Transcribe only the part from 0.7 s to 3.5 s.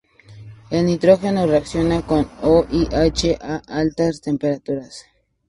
El nitrógeno reacciona con O y H